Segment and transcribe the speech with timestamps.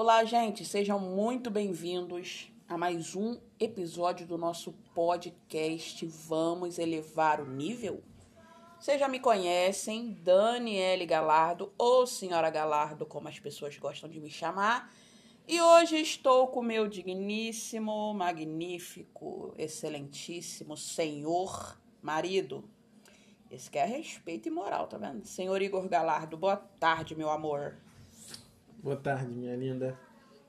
[0.00, 7.44] Olá, gente, sejam muito bem-vindos a mais um episódio do nosso podcast Vamos Elevar o
[7.44, 8.00] Nível?
[8.78, 14.30] Vocês já me conhecem, Daniele Galardo ou Senhora Galardo, como as pessoas gostam de me
[14.30, 14.94] chamar.
[15.48, 22.62] E hoje estou com meu digníssimo, magnífico, excelentíssimo senhor marido.
[23.50, 25.26] Esse quer respeito e moral, tá vendo?
[25.26, 27.76] Senhor Igor Galardo, boa tarde, meu amor.
[28.80, 29.98] Boa tarde, minha linda.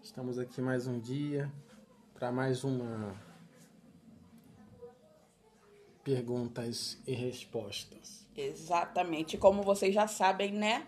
[0.04, 1.52] Estamos aqui mais um dia
[2.14, 3.20] para mais uma
[6.04, 8.30] perguntas e respostas.
[8.38, 9.36] Exatamente.
[9.36, 10.86] Como vocês já sabem, né?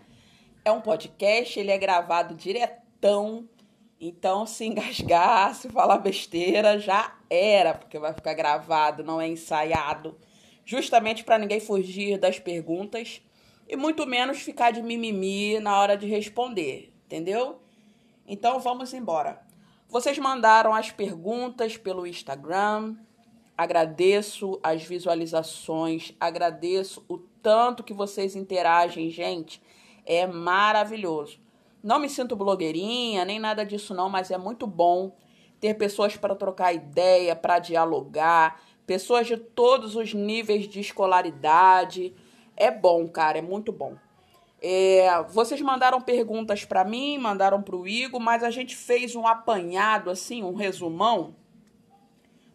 [0.63, 3.49] É um podcast, ele é gravado diretão.
[3.99, 10.15] Então, se engasgar, se falar besteira, já era, porque vai ficar gravado, não é ensaiado.
[10.63, 13.19] Justamente para ninguém fugir das perguntas
[13.67, 17.59] e muito menos ficar de mimimi na hora de responder, entendeu?
[18.25, 19.41] Então, vamos embora.
[19.89, 22.95] Vocês mandaram as perguntas pelo Instagram.
[23.57, 29.61] Agradeço as visualizações, agradeço o tanto que vocês interagem, gente.
[30.05, 31.37] É maravilhoso.
[31.83, 35.13] Não me sinto blogueirinha, nem nada disso não, mas é muito bom
[35.59, 42.15] ter pessoas para trocar ideia, para dialogar, pessoas de todos os níveis de escolaridade.
[42.55, 43.97] É bom, cara, é muito bom.
[44.61, 49.25] É, vocês mandaram perguntas para mim, mandaram para o Igor, mas a gente fez um
[49.25, 51.35] apanhado, assim, um resumão,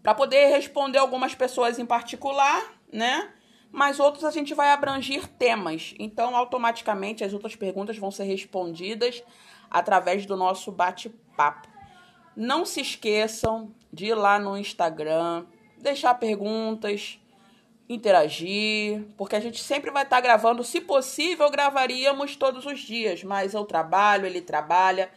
[0.05, 2.63] para poder responder algumas pessoas em particular,
[2.93, 3.33] né?
[3.73, 5.95] Mas outros a gente vai abranger temas.
[5.99, 9.25] Então, automaticamente, as outras perguntas vão ser respondidas
[9.69, 11.69] através do nosso bate-papo.
[12.37, 15.45] Não se esqueçam de ir lá no Instagram,
[15.77, 17.19] deixar perguntas,
[17.89, 20.65] interagir, porque a gente sempre vai estar tá gravando.
[20.65, 25.11] Se possível, gravaríamos todos os dias, mas eu trabalho, ele trabalha.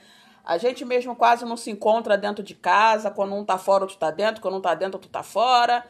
[0.46, 3.12] A gente mesmo quase não se encontra dentro de casa.
[3.12, 4.42] Quando um tá fora, outro tá dentro.
[4.42, 5.86] Quando um tá dentro, outro tá fora.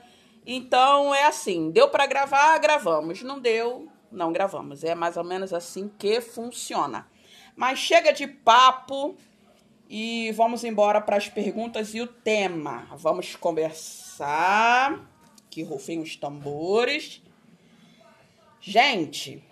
[0.45, 3.21] Então é assim: deu para gravar, gravamos.
[3.21, 4.83] Não deu, não gravamos.
[4.83, 7.07] É mais ou menos assim que funciona.
[7.55, 9.15] Mas chega de papo
[9.89, 12.87] e vamos embora para as perguntas e o tema.
[12.95, 14.99] Vamos conversar
[15.49, 17.21] que rufem os tambores.
[18.61, 19.43] Gente,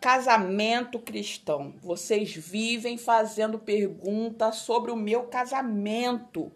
[0.00, 1.74] casamento cristão.
[1.80, 6.50] Vocês vivem fazendo perguntas sobre o meu casamento.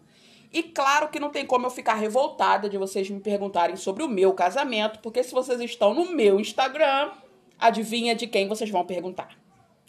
[0.51, 4.07] E claro que não tem como eu ficar revoltada de vocês me perguntarem sobre o
[4.07, 7.11] meu casamento, porque se vocês estão no meu Instagram,
[7.59, 9.37] adivinha de quem vocês vão perguntar?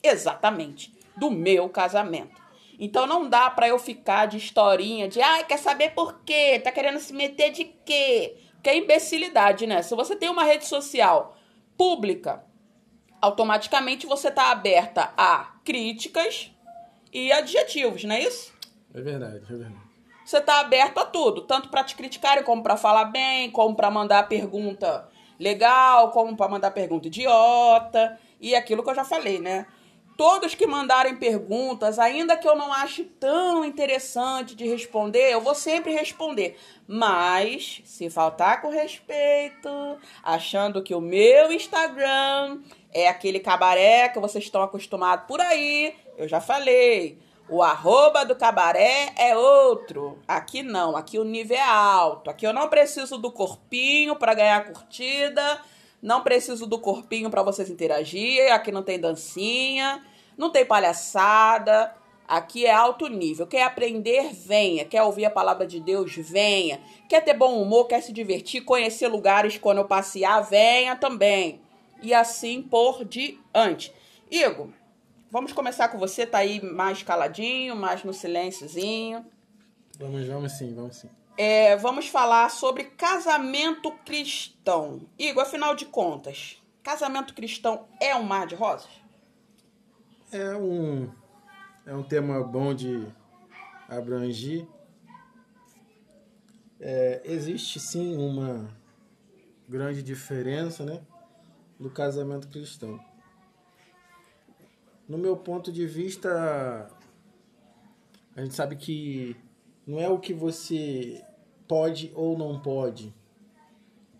[0.02, 2.40] Exatamente, do meu casamento.
[2.78, 6.60] Então não dá para eu ficar de historinha de, ai, quer saber por quê?
[6.62, 8.36] Tá querendo se meter de quê?
[8.62, 9.82] Que é imbecilidade, né?
[9.82, 11.36] Se você tem uma rede social
[11.76, 12.44] pública,
[13.20, 16.50] automaticamente você está aberta a críticas
[17.12, 18.52] e adjetivos, não é isso?
[18.94, 19.88] É verdade, é verdade.
[20.24, 23.90] Você está aberto a tudo, tanto para te criticarem, como para falar bem, como para
[23.90, 25.08] mandar pergunta
[25.38, 29.66] legal, como para mandar pergunta idiota, e aquilo que eu já falei, né?
[30.18, 35.54] Todos que mandarem perguntas, ainda que eu não ache tão interessante de responder, eu vou
[35.54, 36.58] sempre responder.
[36.88, 39.68] Mas, se faltar com respeito,
[40.20, 42.60] achando que o meu Instagram
[42.92, 47.16] é aquele cabaré que vocês estão acostumados por aí, eu já falei.
[47.48, 50.18] O arroba do cabaré é outro.
[50.26, 52.28] Aqui não, aqui o nível é alto.
[52.28, 55.60] Aqui eu não preciso do corpinho para ganhar curtida.
[56.00, 58.50] Não preciso do corpinho para vocês interagirem.
[58.50, 60.04] Aqui não tem dancinha,
[60.36, 61.94] não tem palhaçada.
[62.26, 63.46] Aqui é alto nível.
[63.46, 64.34] Quer aprender?
[64.34, 64.84] Venha.
[64.84, 66.14] Quer ouvir a palavra de Deus?
[66.14, 66.78] Venha.
[67.08, 67.86] Quer ter bom humor?
[67.86, 68.62] Quer se divertir?
[68.64, 70.40] Conhecer lugares quando eu passear?
[70.42, 71.60] Venha também.
[72.02, 73.92] E assim por diante.
[74.30, 74.68] Igor,
[75.30, 76.26] vamos começar com você.
[76.26, 79.24] Tá aí mais caladinho, mais no silênciozinho.
[79.98, 81.08] Vamos, vamos sim, vamos sim.
[81.40, 85.08] É, vamos falar sobre casamento cristão.
[85.16, 88.90] Igor, afinal de contas, casamento cristão é um mar de rosas?
[90.32, 91.08] É um,
[91.86, 93.06] é um tema bom de
[93.88, 94.66] abranger.
[96.80, 98.68] É, existe sim uma
[99.68, 101.00] grande diferença né,
[101.78, 102.98] do casamento cristão.
[105.08, 106.90] No meu ponto de vista,
[108.34, 109.36] a gente sabe que
[109.86, 111.24] não é o que você
[111.68, 113.14] pode ou não pode.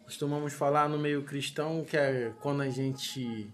[0.05, 3.53] Costumamos falar no meio cristão que é quando a gente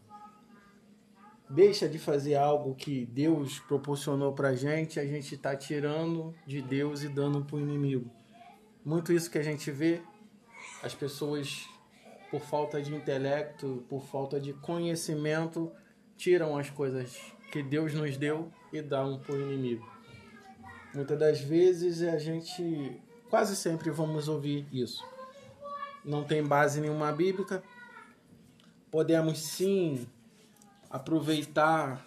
[1.49, 7.02] deixa de fazer algo que Deus proporcionou pra gente, a gente está tirando de Deus
[7.02, 8.11] e dando para o inimigo.
[8.85, 10.02] Muito isso que a gente vê,
[10.82, 11.69] as pessoas,
[12.31, 15.73] por falta de intelecto, por falta de conhecimento,
[16.17, 17.19] tiram as coisas
[17.50, 19.88] que Deus nos deu e dão para o inimigo.
[20.94, 23.00] Muitas das vezes a gente
[23.34, 25.04] quase sempre vamos ouvir isso.
[26.04, 27.64] Não tem base nenhuma bíblica.
[28.92, 30.06] Podemos sim
[30.88, 32.06] aproveitar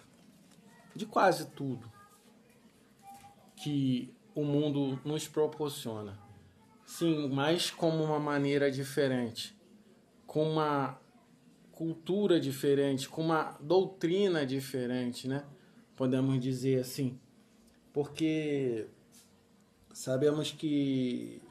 [0.96, 1.92] de quase tudo
[3.54, 6.18] que o mundo nos proporciona.
[6.86, 9.54] Sim, mas como uma maneira diferente,
[10.26, 10.98] com uma
[11.72, 15.44] cultura diferente, com uma doutrina diferente, né?
[15.94, 17.20] Podemos dizer assim.
[17.92, 18.88] Porque
[19.98, 21.42] sabemos que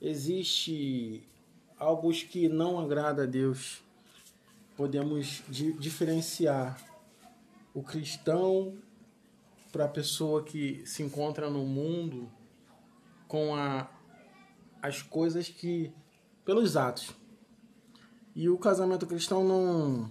[0.00, 1.26] existe
[1.76, 3.82] algo que não agrada a Deus.
[4.76, 6.80] Podemos di diferenciar
[7.74, 8.78] o cristão
[9.72, 12.30] para a pessoa que se encontra no mundo
[13.26, 13.90] com a,
[14.80, 15.92] as coisas que
[16.44, 17.10] pelos atos.
[18.36, 20.08] E o casamento cristão não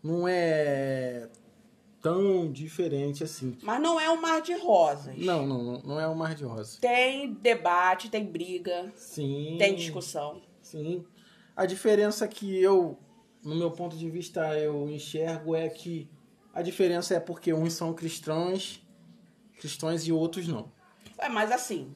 [0.00, 1.28] não é
[2.00, 3.56] tão diferente assim.
[3.62, 5.16] Mas não é um mar de rosas.
[5.16, 6.76] Não, não, não é um mar de rosas.
[6.76, 8.92] Tem debate, tem briga.
[8.96, 9.56] Sim.
[9.58, 10.40] Tem discussão.
[10.62, 11.04] Sim.
[11.54, 12.98] A diferença que eu,
[13.44, 16.08] no meu ponto de vista, eu enxergo é que
[16.54, 18.82] a diferença é porque uns são cristãos,
[19.58, 20.72] cristãos e outros não.
[21.18, 21.94] É, mas assim,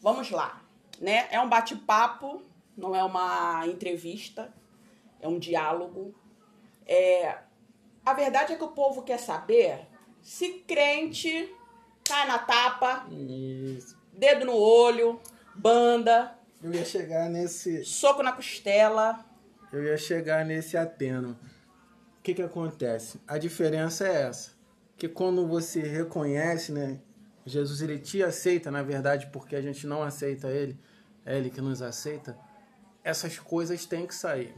[0.00, 0.62] vamos lá,
[1.00, 1.26] né?
[1.30, 2.42] É um bate-papo,
[2.76, 4.52] não é uma entrevista,
[5.20, 6.14] é um diálogo.
[6.86, 7.38] É,
[8.04, 9.86] a verdade é que o povo quer saber
[10.20, 11.52] se crente
[12.04, 13.96] cai na tapa, Isso.
[14.12, 15.20] dedo no olho,
[15.54, 19.24] banda, Eu ia chegar nesse, soco na costela.
[19.72, 21.38] eu ia chegar nesse ateno.
[22.18, 23.20] O que que acontece?
[23.26, 24.52] A diferença é essa,
[24.96, 27.00] que quando você reconhece, né,
[27.44, 30.78] Jesus ele te aceita, na verdade, porque a gente não aceita ele,
[31.26, 32.38] é ele que nos aceita.
[33.02, 34.54] Essas coisas têm que sair.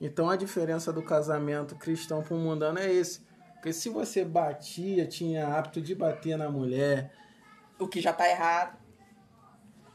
[0.00, 3.20] Então a diferença do casamento cristão para o mundano é esse.
[3.54, 7.12] Porque se você batia, tinha hábito de bater na mulher,
[7.78, 8.78] O que já tá errado.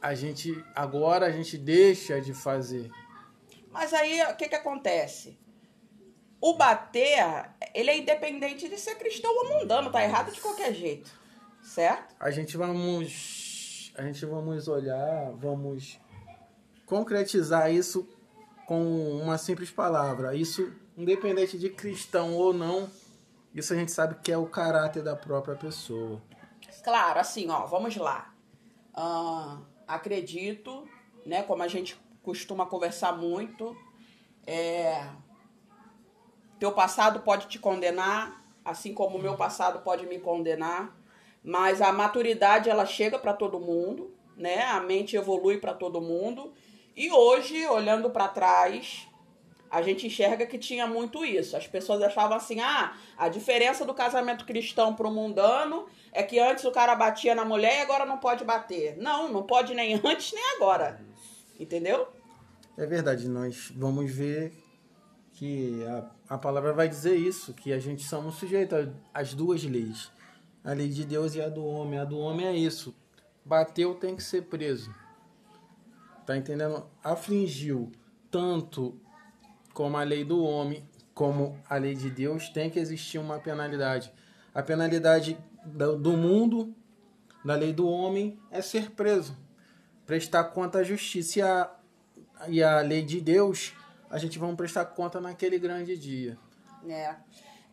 [0.02, 2.92] a gente agora a gente deixa de fazer.
[3.72, 5.38] Mas aí, o que que acontece?
[6.40, 11.10] O bater, ele é independente de ser cristão ou mundano, tá errado de qualquer jeito.
[11.64, 12.16] Certo?
[12.20, 16.00] A gente vamos a gente vamos olhar, vamos
[16.86, 18.08] concretizar isso
[18.66, 18.82] com
[19.22, 20.36] uma simples palavra.
[20.36, 22.90] Isso independente de cristão ou não,
[23.54, 26.22] isso a gente sabe que é o caráter da própria pessoa.
[26.84, 28.34] Claro, assim, ó, vamos lá.
[28.94, 30.88] Ah, acredito,
[31.26, 33.76] né, como a gente costuma conversar muito,
[34.48, 35.10] é,
[36.60, 40.96] teu passado pode te condenar, assim como o meu passado pode me condenar,
[41.44, 44.64] mas a maturidade ela chega para todo mundo, né?
[44.64, 46.54] A mente evolui para todo mundo.
[46.96, 49.08] E hoje, olhando para trás,
[49.70, 51.58] a gente enxerga que tinha muito isso.
[51.58, 56.64] As pessoas achavam assim: ah, a diferença do casamento cristão pro mundano é que antes
[56.64, 58.96] o cara batia na mulher e agora não pode bater.
[58.98, 61.02] Não, não pode nem antes nem agora.
[61.60, 62.08] Entendeu?
[62.78, 64.54] É verdade, nós vamos ver
[65.34, 70.12] que a, a palavra vai dizer isso, que a gente somos sujeitos às duas leis.
[70.64, 72.00] A lei de Deus e a do homem.
[72.00, 72.96] A do homem é isso.
[73.44, 74.90] Bateu tem que ser preso.
[76.26, 76.90] Tá entendendo?
[77.04, 77.92] Afligiu
[78.32, 79.00] tanto
[79.74, 84.12] como a lei do homem, como a lei de Deus, tem que existir uma penalidade.
[84.54, 86.74] A penalidade do do mundo,
[87.44, 89.38] da lei do homem, é ser preso.
[90.06, 91.40] Prestar conta à justiça.
[91.40, 91.72] E a,
[92.48, 93.74] e a lei de Deus,
[94.10, 96.38] a gente vai prestar conta naquele grande dia.
[96.88, 97.16] É.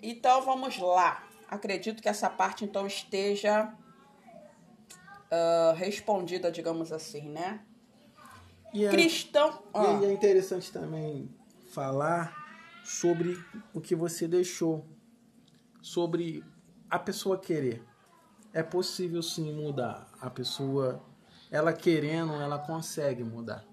[0.03, 1.25] Então vamos lá.
[1.49, 3.73] Acredito que essa parte então esteja
[5.33, 7.61] ah, respondida, digamos assim, né?
[8.73, 9.63] E é, Cristão.
[9.75, 11.29] Ah, e é interessante também
[11.73, 12.43] falar
[12.85, 13.39] sobre
[13.73, 14.87] o que você deixou,
[15.81, 16.45] sobre
[16.91, 17.83] a pessoa querer.
[18.53, 20.09] É possível sim mudar.
[20.21, 21.03] A pessoa,
[21.51, 23.65] ela querendo, ela consegue mudar.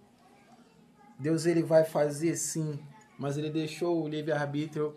[1.18, 2.80] Deus ele vai fazer sim,
[3.18, 4.96] mas ele deixou o livre-arbítrio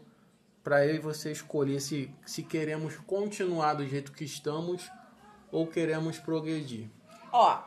[0.63, 4.89] para eu e você escolher se, se queremos continuar do jeito que estamos
[5.51, 6.89] ou queremos progredir.
[7.33, 7.63] Ó,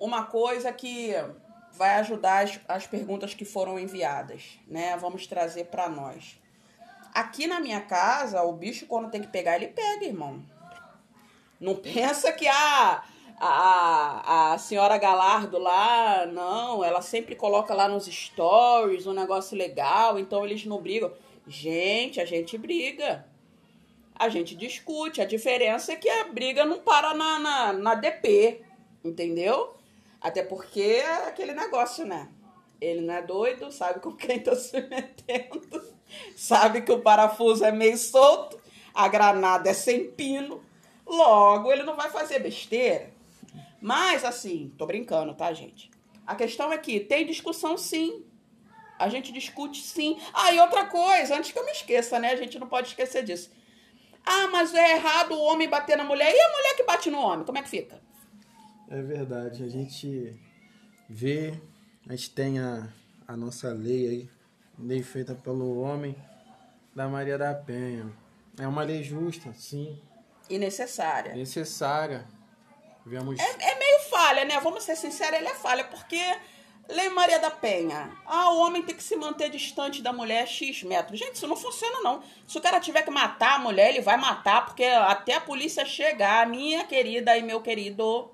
[0.00, 1.12] uma coisa que
[1.78, 4.96] vai ajudar as, as perguntas que foram enviadas, né?
[4.96, 6.36] Vamos trazer para nós.
[7.14, 10.42] Aqui na minha casa, o bicho quando tem que pegar, ele pega, irmão.
[11.60, 13.04] Não pensa que a,
[13.38, 20.18] a, a senhora Galardo lá, não, ela sempre coloca lá nos stories um negócio legal,
[20.18, 21.12] então eles não brigam.
[21.46, 23.24] Gente, a gente briga.
[24.16, 25.22] A gente discute.
[25.22, 28.62] A diferença é que a briga não para na, na, na DP,
[29.04, 29.77] entendeu?
[30.20, 32.28] Até porque é aquele negócio, né?
[32.80, 35.82] Ele não é doido, sabe com quem tá se metendo,
[36.36, 38.58] sabe que o parafuso é meio solto,
[38.94, 40.62] a granada é sem pino.
[41.06, 43.10] Logo, ele não vai fazer besteira.
[43.80, 45.90] Mas, assim, tô brincando, tá, gente?
[46.26, 48.24] A questão é que tem discussão sim.
[48.98, 50.20] A gente discute sim.
[50.34, 52.32] Ah, e outra coisa, antes que eu me esqueça, né?
[52.32, 53.50] A gente não pode esquecer disso.
[54.26, 56.30] Ah, mas é errado o homem bater na mulher.
[56.34, 57.46] E a mulher que bate no homem?
[57.46, 58.02] Como é que fica?
[58.90, 59.64] É verdade.
[59.64, 60.38] A gente
[61.08, 61.54] vê,
[62.08, 62.88] a gente tem a,
[63.26, 64.30] a nossa lei aí,
[64.78, 66.16] lei feita pelo homem
[66.94, 68.10] da Maria da Penha.
[68.58, 70.00] É uma lei justa, sim.
[70.48, 71.34] E necessária.
[71.34, 72.26] Necessária.
[73.04, 73.38] Vemos...
[73.38, 74.58] É, é meio falha, né?
[74.60, 76.20] Vamos ser sinceros, ele é falha, porque
[76.88, 78.10] Lei Maria da Penha.
[78.24, 81.18] Ah, o homem tem que se manter distante da mulher X metros.
[81.18, 82.22] Gente, isso não funciona, não.
[82.46, 85.84] Se o cara tiver que matar a mulher, ele vai matar, porque até a polícia
[85.84, 88.30] chegar, minha querida e meu querido.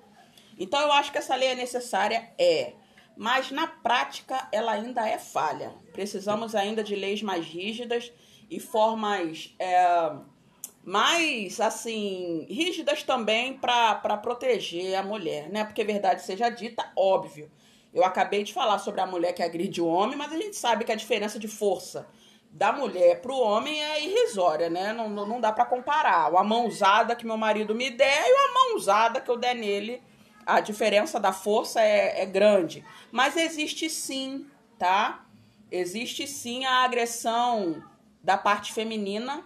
[0.57, 2.73] Então eu acho que essa lei é necessária, é.
[3.17, 5.73] Mas na prática ela ainda é falha.
[5.93, 8.11] Precisamos ainda de leis mais rígidas
[8.49, 10.11] e formas é,
[10.83, 15.63] mais assim rígidas também para proteger a mulher, né?
[15.63, 17.49] Porque verdade seja dita, óbvio
[17.95, 20.83] eu acabei de falar sobre a mulher que agride o homem, mas a gente sabe
[20.83, 22.05] que a diferença de força
[22.51, 24.91] da mulher para o homem é irrisória, né?
[24.91, 26.29] Não, não, dá para comparar.
[26.35, 29.55] A mão usada que meu marido me der e a mão usada que eu der
[29.55, 30.03] nele,
[30.45, 32.85] a diferença da força é, é grande.
[33.11, 34.47] Mas existe sim,
[34.77, 35.25] tá?
[35.71, 37.83] Existe sim a agressão
[38.23, 39.43] da parte feminina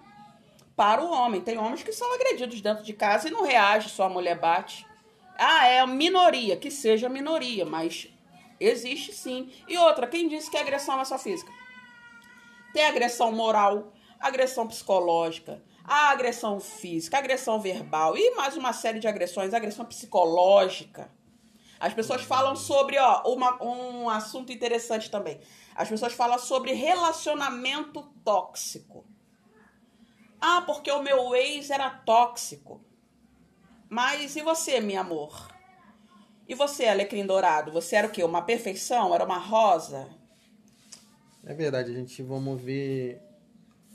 [0.75, 1.41] para o homem.
[1.41, 4.85] Tem homens que são agredidos dentro de casa e não reage, só a mulher bate.
[5.37, 8.09] Ah, é a minoria, que seja minoria, mas
[8.59, 9.51] Existe sim.
[9.67, 11.51] E outra, quem disse que a agressão é só física?
[12.73, 19.07] Tem agressão moral, agressão psicológica, a agressão física, agressão verbal e mais uma série de
[19.07, 21.09] agressões, agressão psicológica.
[21.79, 25.39] As pessoas falam sobre, ó, uma, um assunto interessante também.
[25.73, 29.03] As pessoas falam sobre relacionamento tóxico.
[30.39, 32.79] Ah, porque o meu ex era tóxico.
[33.89, 35.49] Mas e você, meu amor?
[36.47, 38.23] E você, Alecrim Dourado, você era o quê?
[38.23, 39.15] Uma perfeição?
[39.15, 40.07] Era uma rosa?
[41.43, 43.19] É verdade, a gente vamos ver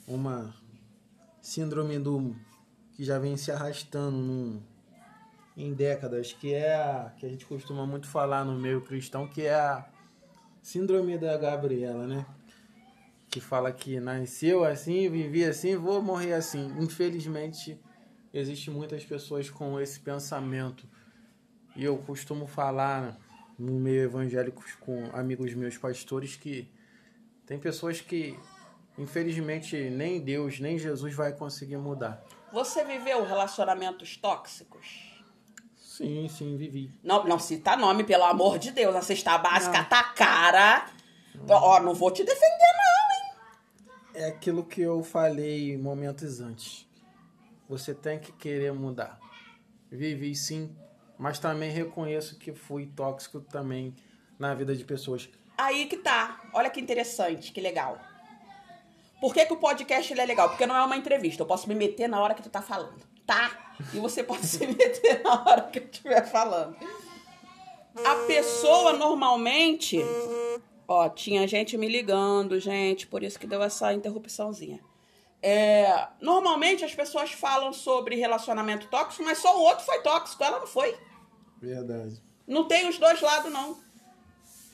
[0.09, 0.64] uma
[1.45, 2.35] síndrome do
[2.93, 4.63] que já vem se arrastando num,
[5.55, 9.43] em décadas, que é a que a gente costuma muito falar no meio cristão, que
[9.43, 9.87] é a
[10.63, 12.25] síndrome da Gabriela, né?
[13.29, 16.75] Que fala que nasceu assim, vivi assim, vou morrer assim.
[16.81, 17.79] Infelizmente,
[18.33, 20.89] existe muitas pessoas com esse pensamento
[21.77, 23.19] e eu costumo falar
[23.59, 26.71] no meio evangélico com amigos meus pastores que
[27.45, 28.35] tem pessoas que
[28.99, 32.25] infelizmente nem Deus nem Jesus vai conseguir mudar.
[32.53, 35.23] Você viveu relacionamentos tóxicos?
[35.77, 36.93] Sim, sim, vivi.
[37.03, 38.95] Não, não cita nome, pelo amor de Deus.
[38.95, 39.89] A cesta básica não.
[39.89, 40.87] tá cara.
[41.49, 43.85] Ó, não vou te defender, não, hein?
[44.15, 46.89] É aquilo que eu falei momentos antes.
[47.69, 49.21] Você tem que querer mudar.
[49.91, 50.75] Vivi sim
[51.19, 53.95] mas também reconheço que fui tóxico também
[54.39, 55.29] na vida de pessoas.
[55.57, 56.41] Aí que tá.
[56.53, 58.01] Olha que interessante, que legal.
[59.25, 60.51] Por que, que o podcast é legal?
[60.51, 61.41] Porque não é uma entrevista.
[61.43, 63.75] Eu posso me meter na hora que tu tá falando, tá?
[63.95, 66.77] E você pode se meter na hora que eu estiver falando.
[68.05, 69.99] A pessoa normalmente.
[70.87, 74.85] Ó, tinha gente me ligando, gente, por isso que deu essa interrupçãozinha.
[75.41, 80.61] É, normalmente as pessoas falam sobre relacionamento tóxico, mas só o outro foi tóxico, ela
[80.61, 80.95] não foi.
[81.63, 82.23] Verdade.
[82.47, 83.79] Não tem os dois lados, não.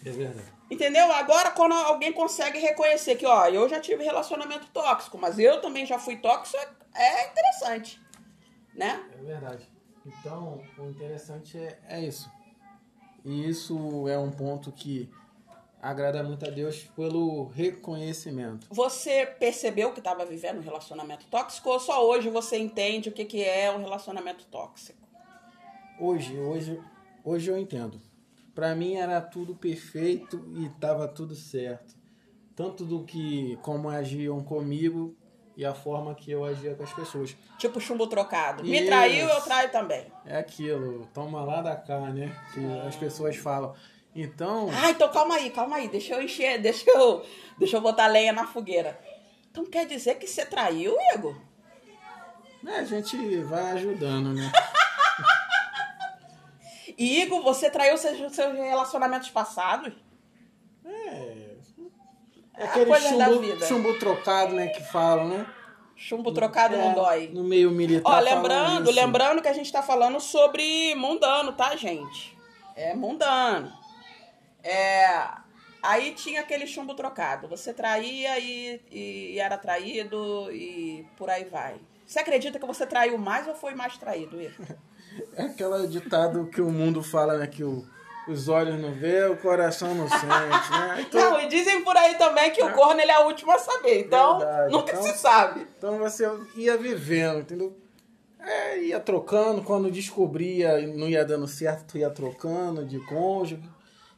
[0.04, 0.52] É verdade.
[0.70, 1.10] Entendeu?
[1.12, 5.84] Agora, quando alguém consegue reconhecer que, ó, eu já tive relacionamento tóxico, mas eu também
[5.84, 6.58] já fui tóxico,
[6.94, 8.00] é, é interessante.
[8.74, 9.04] Né?
[9.18, 9.68] É verdade.
[10.06, 12.30] Então, o interessante é, é isso.
[13.24, 15.10] E isso é um ponto que
[15.82, 18.66] agrada muito a Deus pelo reconhecimento.
[18.70, 23.24] Você percebeu que estava vivendo um relacionamento tóxico ou só hoje você entende o que,
[23.24, 24.98] que é um relacionamento tóxico?
[25.98, 26.80] Hoje, hoje,
[27.24, 28.00] hoje eu entendo.
[28.60, 31.94] Para mim era tudo perfeito e estava tudo certo.
[32.54, 35.16] Tanto do que como agiam comigo
[35.56, 37.34] e a forma que eu agia com as pessoas.
[37.56, 38.62] Tipo chumbo trocado.
[38.62, 40.12] Me traiu, eu traio também.
[40.26, 42.36] É aquilo, toma lá da cá, né?
[42.52, 43.74] Que as pessoas falam.
[44.14, 44.68] Então.
[44.70, 45.88] Ah, então calma aí, calma aí.
[45.88, 47.24] Deixa eu encher, deixa eu,
[47.58, 49.00] deixa eu botar lenha na fogueira.
[49.50, 51.34] Então quer dizer que você traiu, Igor?
[52.66, 54.52] É, a gente vai ajudando, né?
[57.02, 59.92] Igor, você traiu seus, seus relacionamentos passados?
[60.84, 61.50] É.
[62.54, 65.46] É aquele chumbo, chumbo trocado, né, que falam, né?
[65.96, 67.28] Chumbo trocado é, não dói.
[67.28, 68.10] No meio militar.
[68.10, 72.36] Ó, lembrando, lembrando que a gente tá falando sobre mundano, tá, gente?
[72.76, 73.72] É mundano.
[74.62, 75.26] É,
[75.82, 77.48] aí tinha aquele chumbo trocado.
[77.48, 81.80] Você traía e, e, era traído e por aí vai.
[82.06, 84.66] Você acredita que você traiu mais ou foi mais traído, Igor?
[85.34, 87.46] É aquele ditado que o mundo fala, né?
[87.46, 87.84] Que o,
[88.28, 91.00] os olhos não vê, o coração não sente, né?
[91.00, 93.58] Então, Não, e dizem por aí também que o corno ele é o último a
[93.58, 94.00] saber.
[94.00, 94.72] Então, Verdade.
[94.72, 95.66] nunca Então- se sabe.
[95.76, 97.76] então você ia vivendo, entendeu?
[98.38, 103.60] É, ia trocando, quando descobria não ia dando certo, tu ia trocando de cônjuge.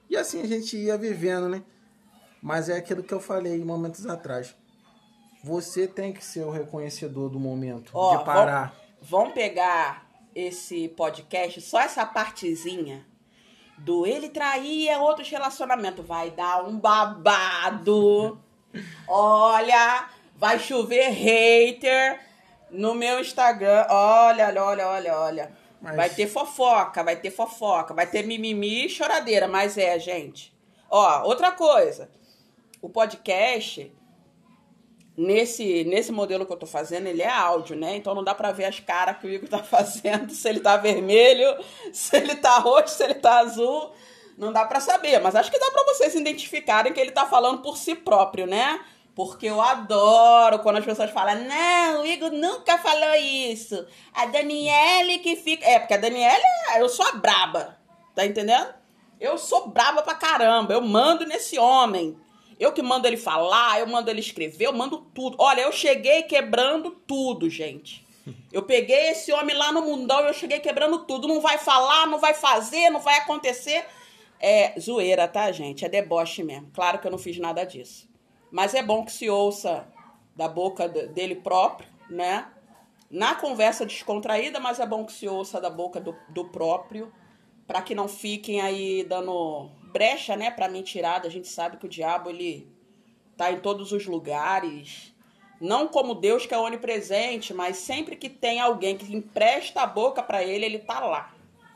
[0.09, 1.63] E assim a gente ia vivendo, né?
[2.41, 4.55] Mas é aquilo que eu falei momentos atrás.
[5.43, 8.75] Você tem que ser o reconhecedor do momento, Ó, de parar.
[9.01, 13.07] Vamos pegar esse podcast, só essa partezinha
[13.79, 16.07] do ele traía outros relacionamentos.
[16.07, 18.41] Vai dar um babado.
[19.09, 22.21] Olha, vai chover hater
[22.71, 23.87] no meu Instagram.
[23.91, 25.53] Olha, olha, olha, olha, olha.
[25.81, 29.49] Mas- Vai ter fofoca, vai ter fofoca, vai ter mimimi e choradeira.
[29.49, 30.55] Mas é, gente.
[30.89, 32.09] Ó, outra coisa.
[32.81, 33.93] O podcast,
[35.23, 37.97] nesse, nesse modelo que eu tô fazendo, ele é áudio, né?
[37.97, 40.77] Então não dá pra ver as caras que o Igor tá fazendo, se ele tá
[40.77, 41.57] vermelho,
[41.93, 43.93] se ele tá roxo, se ele tá azul.
[44.37, 47.63] Não dá pra saber, mas acho que dá pra vocês identificarem que ele tá falando
[47.63, 48.81] por si próprio, né?
[49.15, 53.87] Porque eu adoro quando as pessoas falam, não, o Igor nunca falou isso.
[54.15, 55.67] A Daniele que fica.
[55.67, 56.43] É, porque a Daniele,
[56.79, 57.79] eu sou a braba,
[58.15, 58.75] tá entendendo?
[59.21, 62.19] Eu sou braba pra caramba, eu mando nesse homem.
[62.63, 65.37] Eu que mando ele falar, eu mando ele escrever, eu mando tudo.
[65.41, 68.07] Olha, eu cheguei quebrando tudo, gente.
[68.53, 71.27] Eu peguei esse homem lá no mundão e eu cheguei quebrando tudo.
[71.27, 73.85] Não vai falar, não vai fazer, não vai acontecer.
[74.39, 75.85] É zoeira, tá, gente?
[75.85, 76.71] É deboche mesmo.
[76.73, 78.09] Claro que eu não fiz nada disso.
[78.51, 79.89] Mas é bom que se ouça
[80.37, 82.47] da boca de- dele próprio, né?
[83.11, 87.13] Na conversa descontraída, mas é bom que se ouça da boca do, do próprio,
[87.67, 91.29] para que não fiquem aí dando brecha, né, para mentirada.
[91.29, 92.69] A gente sabe que o diabo ele
[93.37, 95.15] tá em todos os lugares.
[95.61, 100.23] Não como Deus que é onipresente, mas sempre que tem alguém que empresta a boca
[100.23, 101.33] para ele, ele tá lá,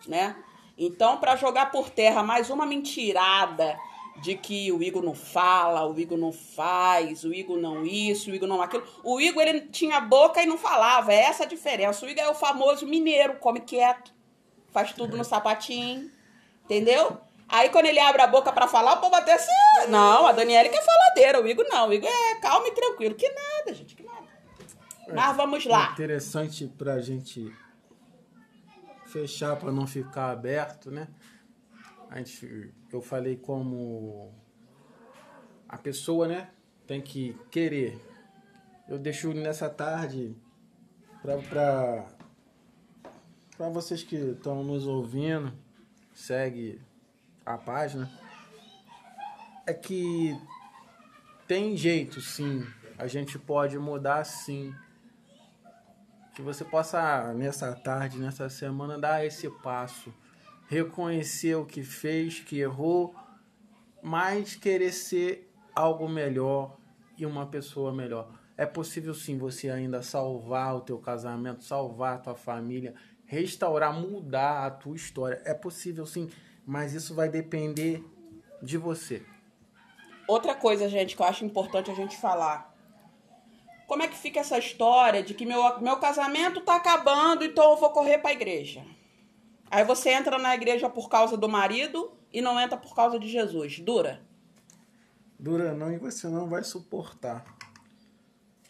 [0.08, 0.36] né?
[0.76, 3.78] Então, para jogar por terra mais uma mentirada
[4.20, 8.34] de que o Igor não fala, o Igor não faz, o Igor não isso, o
[8.34, 8.84] Igor não aquilo.
[9.04, 12.04] O Igor ele tinha boca e não falava, é essa a diferença.
[12.04, 14.12] O Igor é o famoso mineiro, come quieto,
[14.72, 16.10] faz tudo no sapatinho,
[16.64, 17.18] entendeu?
[17.48, 20.32] Aí quando ele abre a boca pra falar, o povo até assim, "Ah, não, a
[20.32, 23.72] Daniela que é faladeira, o Igor não, o Igor é calmo e tranquilo, que nada,
[23.72, 24.26] gente, que nada.
[25.14, 25.92] Mas vamos lá.
[25.92, 27.54] Interessante pra gente
[29.06, 31.06] fechar para não ficar aberto, né?
[32.10, 34.34] A gente, eu falei como
[35.68, 36.50] a pessoa, né,
[36.86, 38.00] tem que querer.
[38.88, 40.36] Eu deixo nessa tarde
[41.22, 42.06] para para
[43.56, 45.52] para vocês que estão nos ouvindo,
[46.12, 46.80] segue
[47.46, 48.10] a página.
[49.64, 50.36] É que
[51.46, 52.66] tem jeito, sim.
[52.98, 54.74] A gente pode mudar, sim
[56.36, 60.12] que você possa nessa tarde, nessa semana dar esse passo,
[60.68, 63.16] reconhecer o que fez, que errou,
[64.02, 66.76] mas querer ser algo melhor
[67.16, 68.38] e uma pessoa melhor.
[68.54, 74.66] É possível sim você ainda salvar o teu casamento, salvar a tua família, restaurar, mudar
[74.66, 75.40] a tua história.
[75.42, 76.28] É possível sim,
[76.66, 78.04] mas isso vai depender
[78.60, 79.24] de você.
[80.26, 82.74] Outra coisa, gente, que eu acho importante a gente falar.
[83.86, 87.76] Como é que fica essa história de que meu, meu casamento tá acabando, então eu
[87.76, 88.84] vou correr pra igreja?
[89.70, 93.28] Aí você entra na igreja por causa do marido e não entra por causa de
[93.28, 93.78] Jesus.
[93.78, 94.20] Dura?
[95.38, 97.44] Dura não e você não vai suportar.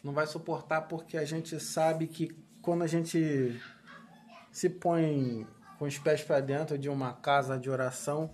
[0.03, 3.59] Não vai suportar porque a gente sabe que quando a gente
[4.51, 5.47] se põe
[5.77, 8.31] com os pés para dentro de uma casa de oração,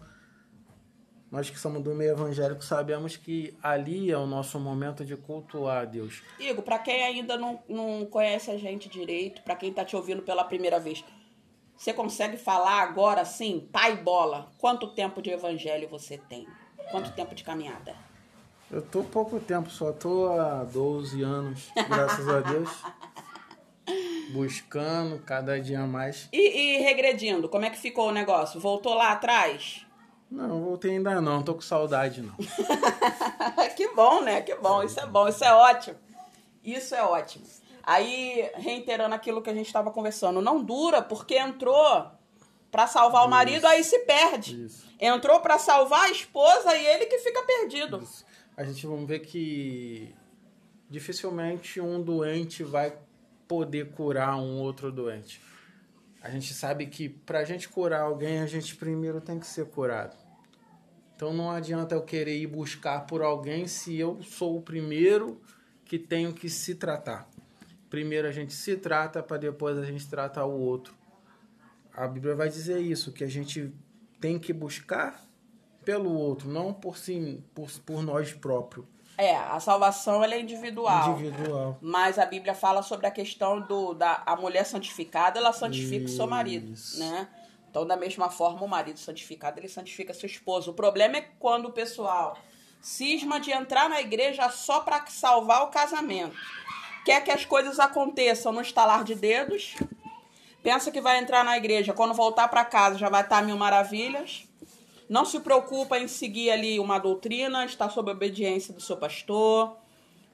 [1.34, 5.82] nós que somos do meio evangélico sabemos que ali é o nosso momento de cultuar
[5.82, 6.22] a Deus.
[6.40, 10.22] Igor, pra quem ainda não, não conhece a gente direito, pra quem tá te ouvindo
[10.22, 11.04] pela primeira vez,
[11.76, 16.48] você consegue falar agora assim, pai bola, quanto tempo de evangelho você tem?
[16.92, 17.96] Quanto tempo de caminhada?
[18.72, 22.70] Eu tô pouco tempo, só tô há 12 anos, graças a Deus,
[24.32, 26.30] buscando cada dia mais.
[26.32, 28.60] E, e regredindo, como é que ficou o negócio?
[28.60, 29.86] Voltou lá atrás?
[30.30, 32.36] Não, voltei ainda não, tô com saudade não.
[33.78, 34.42] que bom, né?
[34.42, 34.82] Que bom.
[34.82, 35.96] Isso é bom, isso é ótimo.
[36.64, 37.46] Isso é ótimo.
[37.84, 42.08] Aí, reiterando aquilo que a gente estava conversando, não dura porque entrou
[42.72, 44.66] pra salvar o marido, aí se perde.
[44.66, 44.88] Isso.
[45.00, 48.02] Entrou pra salvar a esposa e ele que fica perdido.
[48.58, 50.16] a gente vamos ver que
[50.90, 52.98] dificilmente um doente vai
[53.54, 55.40] poder curar um outro doente.
[56.20, 59.68] A gente sabe que para a gente curar alguém, a gente primeiro tem que ser
[59.68, 60.18] curado.
[61.16, 65.40] Então não adianta eu querer ir buscar por alguém se eu sou o primeiro
[65.86, 67.30] que tenho que se tratar.
[67.92, 70.96] primeiro a gente se trata para depois a gente tratar o outro.
[71.94, 73.72] A Bíblia vai dizer isso, que a gente
[74.20, 75.24] tem que buscar
[75.86, 78.88] pelo outro, não por si, por, por nós próprios.
[79.18, 81.20] É, a salvação ela é individual.
[81.20, 81.78] Individual.
[81.82, 86.10] Mas a Bíblia fala sobre a questão do da a mulher santificada, ela santifica o
[86.10, 87.00] seu marido, Isso.
[87.00, 87.28] né?
[87.70, 90.72] Então, da mesma forma, o marido santificado, ele santifica seu esposo.
[90.72, 92.38] O problema é quando o pessoal
[92.80, 96.36] cisma de entrar na igreja só para salvar o casamento.
[97.04, 99.76] Quer que as coisas aconteçam no estalar de dedos.
[100.62, 104.48] Pensa que vai entrar na igreja, quando voltar para casa já vai estar mil maravilhas.
[105.10, 109.76] Não se preocupa em seguir ali uma doutrina, está sob a obediência do seu pastor,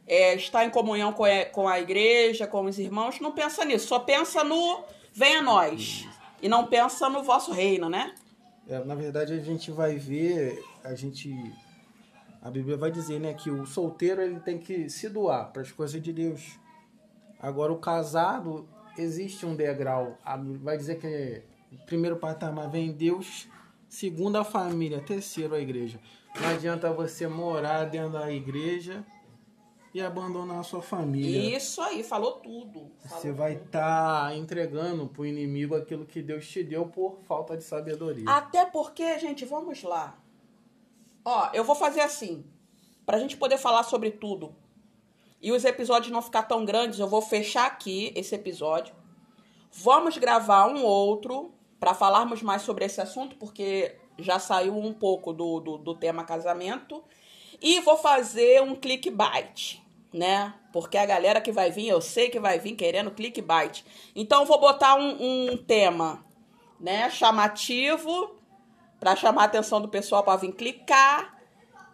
[0.08, 3.19] é, está em comunhão com a, com a igreja, com os irmãos.
[3.19, 6.08] Não pensa nisso, só pensa no venha nós.
[6.41, 8.15] E não pensa no vosso reino, né?
[8.67, 11.34] É, na verdade, a gente vai ver, a gente.
[12.41, 15.71] A Bíblia vai dizer, né, que o solteiro ele tem que se doar para as
[15.71, 16.58] coisas de Deus.
[17.38, 18.65] Agora, o casado,
[18.97, 20.17] existe um degrau.
[20.23, 21.41] A vai dizer que
[21.73, 23.47] o primeiro patamar vem Deus,
[23.89, 25.99] segundo a família, terceiro a igreja.
[26.39, 29.04] Não adianta você morar dentro da igreja
[29.93, 31.58] e abandonar a sua família.
[31.58, 32.91] Isso aí, falou tudo.
[32.99, 37.58] Falou Você vai estar entregando para o inimigo aquilo que Deus te deu por falta
[37.58, 38.30] de sabedoria.
[38.30, 40.17] Até porque, gente, vamos lá.
[41.25, 42.45] Ó, eu vou fazer assim.
[43.06, 44.56] Pra gente poder falar sobre tudo.
[45.41, 48.93] E os episódios não ficar tão grandes, eu vou fechar aqui esse episódio.
[49.71, 55.31] Vamos gravar um outro para falarmos mais sobre esse assunto, porque já saiu um pouco
[55.31, 57.03] do, do, do tema casamento.
[57.61, 59.81] E vou fazer um clickbait,
[60.13, 60.53] né?
[60.71, 63.83] Porque a galera que vai vir, eu sei que vai vir querendo clickbait.
[64.15, 66.25] Então vou botar um, um tema,
[66.79, 68.35] né, chamativo
[68.99, 71.37] para chamar a atenção do pessoal para vir clicar.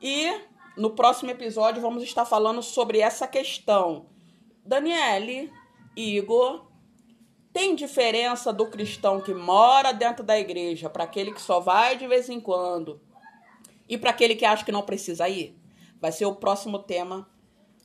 [0.02, 0.42] E
[0.78, 4.08] no próximo episódio vamos estar falando sobre essa questão.
[4.64, 5.52] Daniele,
[5.96, 6.66] Igor,
[7.56, 12.06] tem diferença do cristão que mora dentro da igreja para aquele que só vai de
[12.06, 13.00] vez em quando
[13.88, 15.58] e para aquele que acha que não precisa ir?
[16.02, 17.26] Vai ser o próximo tema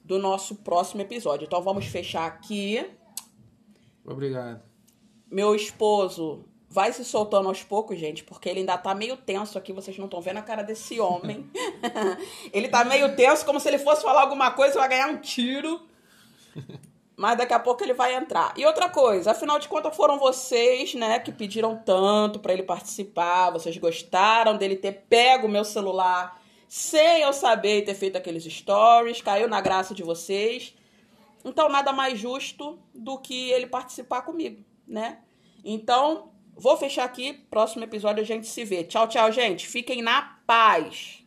[0.05, 1.47] do nosso próximo episódio.
[1.47, 2.85] Então vamos fechar aqui.
[4.05, 4.61] Obrigado.
[5.31, 9.73] Meu esposo vai se soltando aos poucos, gente, porque ele ainda tá meio tenso aqui.
[9.73, 11.49] Vocês não estão vendo a cara desse homem.
[12.53, 15.19] ele tá meio tenso, como se ele fosse falar alguma coisa e vai ganhar um
[15.19, 15.81] tiro.
[17.21, 18.55] Mas daqui a pouco ele vai entrar.
[18.57, 23.51] E outra coisa, afinal de contas foram vocês, né, que pediram tanto para ele participar.
[23.51, 28.45] Vocês gostaram dele ter pego o meu celular sem eu saber e ter feito aqueles
[28.45, 29.21] stories.
[29.21, 30.75] Caiu na graça de vocês.
[31.45, 35.19] Então nada mais justo do que ele participar comigo, né?
[35.63, 37.35] Então, vou fechar aqui.
[37.51, 38.83] Próximo episódio a gente se vê.
[38.83, 39.69] Tchau, tchau, gente.
[39.69, 41.20] Fiquem na paz.